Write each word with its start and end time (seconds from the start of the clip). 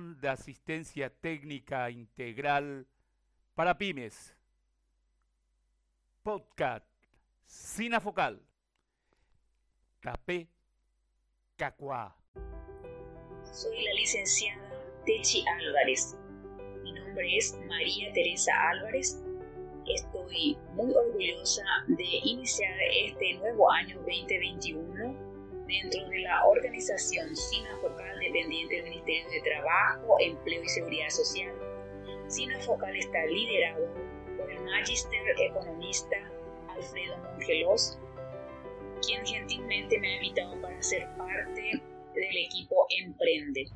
la 0.00 0.32
asistencia 0.32 1.10
técnica 1.10 1.90
integral 1.90 2.86
para 3.54 3.76
pymes. 3.76 4.34
Podcast 6.22 6.86
Sinafocal. 7.44 8.40
Capé 10.00 10.48
Cacuá. 11.56 12.16
Soy 13.44 13.84
la 13.84 13.92
licenciada 13.94 14.70
Techi 15.04 15.44
Álvarez. 15.46 16.16
Mi 16.82 16.92
nombre 16.92 17.36
es 17.36 17.58
María 17.68 18.12
Teresa 18.12 18.52
Álvarez. 18.70 19.22
Estoy 19.86 20.56
muy 20.74 20.92
orgullosa 20.94 21.64
de 21.88 22.04
iniciar 22.24 22.74
este 23.04 23.34
nuevo 23.34 23.70
año 23.70 23.96
2021 23.98 25.31
dentro 25.72 26.06
de 26.08 26.20
la 26.20 26.44
organización 26.46 27.34
Sinafocal 27.34 28.18
dependiente 28.20 28.76
del 28.76 28.84
Ministerio 28.84 29.30
de 29.30 29.40
Trabajo, 29.40 30.16
Empleo 30.20 30.62
y 30.62 30.68
Seguridad 30.68 31.08
Social. 31.08 31.54
Sinafocal 32.28 32.94
está 32.94 33.24
liderado 33.26 33.88
por 34.36 34.50
el 34.50 34.60
magister 34.64 35.22
economista 35.38 36.16
Alfredo 36.68 37.16
Mongelos, 37.18 37.98
quien 39.06 39.24
gentilmente 39.24 39.98
me 39.98 40.08
ha 40.08 40.16
invitado 40.16 40.60
para 40.60 40.82
ser 40.82 41.08
parte 41.16 41.80
del 42.14 42.36
equipo 42.36 42.86
Emprende. 43.02 43.66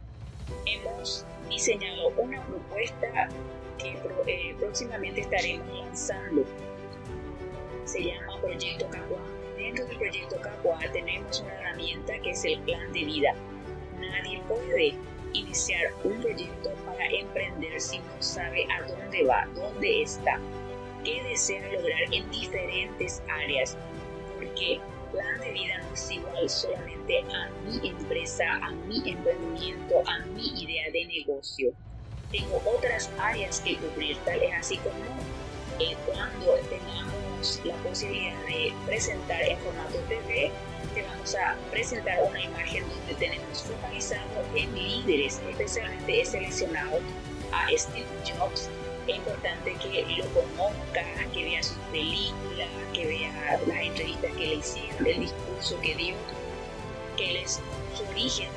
Hemos 0.67 1.25
diseñado 1.49 2.11
una 2.19 2.45
propuesta 2.47 3.29
que 3.79 3.97
eh, 4.27 4.55
próximamente 4.59 5.23
estaremos 5.23 5.79
lanzando. 5.79 6.45
Se 7.85 8.03
llama 8.03 8.41
Proyecto 8.41 8.89
Caguá 8.91 9.46
dentro 9.57 9.87
del 9.87 9.99
proyecto 9.99 10.41
Capua 10.41 10.79
tenemos 10.93 11.41
una 11.41 11.55
herramienta 11.55 12.19
que 12.21 12.31
es 12.31 12.45
el 12.45 12.59
plan 12.61 12.93
de 12.93 13.05
vida. 13.05 13.35
Nadie 13.99 14.41
puede 14.49 14.95
iniciar 15.33 15.93
un 16.05 16.21
proyecto 16.21 16.71
para 16.87 17.07
emprender 17.07 17.81
si 17.81 17.99
no 17.99 18.21
sabe 18.21 18.67
a 18.73 18.87
dónde 18.87 19.25
va, 19.25 19.47
dónde 19.55 20.03
está, 20.03 20.41
qué 21.05 21.23
desea 21.25 21.63
lograr 21.73 22.03
en 22.13 22.31
diferentes 22.31 23.23
áreas, 23.29 23.77
porque 24.37 24.81
plan 25.13 25.41
de 25.41 25.53
vida 25.53 25.79
no 25.79 25.95
es 25.95 26.11
igual 26.11 26.49
solamente 26.49 27.21
a 27.21 27.51
mi 27.65 27.89
empresa, 27.89 28.45
a 28.63 28.71
mi 28.71 29.11
emprendimiento, 29.11 30.03
a 30.07 30.19
mi 30.27 30.63
idea 30.63 30.91
de 30.93 31.07
negocio. 31.07 31.73
Tengo 32.33 32.61
otras 32.67 33.11
áreas 33.19 33.61
que 33.61 33.77
cubrir, 33.77 34.17
tal 34.25 34.43
es 34.43 34.55
así 34.55 34.77
como 34.79 34.97
eh, 35.79 35.97
cuando 36.07 36.55
tengamos 36.69 37.61
la 37.65 37.75
posibilidad 37.77 38.37
de 38.47 38.73
presentar 38.87 39.43
en 39.43 39.59
formato 39.59 39.99
TV, 40.09 40.51
te 40.95 41.03
vamos 41.03 41.35
a 41.35 41.57
presentar 41.71 42.19
una 42.29 42.43
imagen 42.43 42.85
donde 42.89 43.15
tenemos 43.15 43.63
focalizado 43.63 44.25
en 44.55 44.75
líderes, 44.75 45.41
especialmente 45.51 46.21
he 46.21 46.25
seleccionado 46.25 47.01
a 47.53 47.69
Steve 47.77 48.07
Jobs. 48.25 48.71
Es 49.07 49.17
importante 49.17 49.75
que 49.75 50.05
lo 50.17 50.25
conozca, 50.31 51.05
que 51.33 51.45
vea 51.45 51.63
sus 51.63 51.77
películas, 51.93 52.69
que 52.93 53.07
vea 53.07 53.61
las 53.67 53.79
entrevistas 53.79 54.33
que 54.33 54.47
le 54.47 54.55
hicieron, 54.55 55.07
el 55.07 55.21
discurso 55.21 55.81
que 55.81 55.95
dio, 55.95 56.17
que 57.17 57.31
él 57.31 57.37
es 57.37 57.61
su 57.95 58.05
origen, 58.11 58.49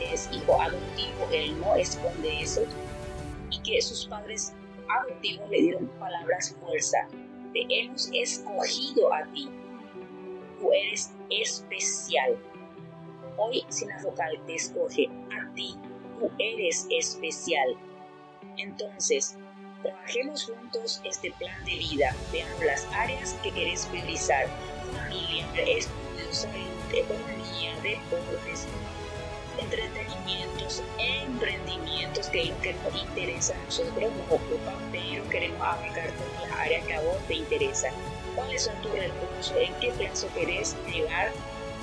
es 0.00 0.28
hijo 0.32 0.60
adoptivo, 0.60 1.28
él 1.32 1.58
no 1.58 1.74
esconde 1.74 2.42
eso, 2.42 2.62
que 3.68 3.82
sus 3.82 4.06
padres 4.06 4.54
adoptivos 4.88 5.50
le 5.50 5.60
dieron 5.60 5.88
palabras 5.98 6.56
fuerza, 6.60 7.06
te 7.52 7.66
hemos 7.68 8.10
escogido 8.12 9.12
a 9.12 9.24
ti. 9.32 9.48
Tú 10.58 10.72
eres 10.72 11.12
especial. 11.30 12.36
Hoy 13.36 13.64
Sinafocal 13.68 14.40
te 14.46 14.54
escoge 14.54 15.08
a 15.30 15.54
ti. 15.54 15.76
Tú 16.18 16.30
eres 16.38 16.86
especial. 16.90 17.76
Entonces, 18.56 19.36
trabajemos 19.82 20.44
juntos 20.46 21.00
este 21.04 21.30
plan 21.32 21.64
de 21.64 21.76
vida. 21.76 22.16
Veamos 22.32 22.64
las 22.64 22.86
áreas 22.92 23.34
que 23.42 23.52
querés 23.52 23.86
priorizar. 23.86 24.46
Familia, 24.92 25.46
estudios, 25.66 26.38
salud, 26.38 26.94
economía, 26.94 27.74
deportes, 27.82 28.66
entretenimientos, 29.60 30.67
que 32.30 32.74
nos 32.84 33.02
interesa 33.02 33.54
a 33.54 33.64
nosotros, 33.64 34.12
nos 34.12 34.26
ocupa, 34.26 34.74
pero 34.92 35.26
queremos 35.28 35.60
abarcar 35.60 36.10
todas 36.12 36.48
las 36.48 36.58
áreas 36.58 36.86
que 36.86 36.94
a 36.94 37.00
vos 37.00 37.16
te 37.26 37.34
interesan. 37.34 37.92
¿Cuáles 38.34 38.64
son 38.64 38.74
tus 38.82 38.92
recursos? 38.92 39.54
¿En 39.56 39.74
qué 39.80 39.90
plazo 39.92 40.28
querés 40.34 40.76
llegar 40.86 41.32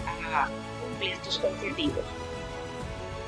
a 0.08 0.50
cumplir 0.82 1.18
tus 1.20 1.40
objetivos? 1.40 2.06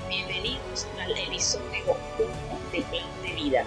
Bienvenidos 0.07 0.87
al 1.01 1.17
episodio 1.17 1.97
1 2.19 2.59
de 2.71 2.81
Plan 2.83 3.21
de 3.23 3.33
Vida. 3.33 3.65